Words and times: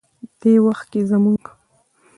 دې 0.39 0.53
وخت 0.65 0.85
کې 0.91 1.01
زموږ 1.11 1.43